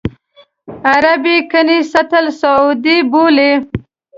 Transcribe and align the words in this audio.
عرب 0.91 1.23
یې 1.31 1.37
کنیسۃ 1.51 2.11
الصعود 2.21 2.85
بولي. 3.11 3.51